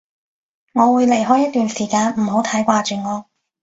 [0.73, 3.25] 我會離開一段時間，唔好太掛住我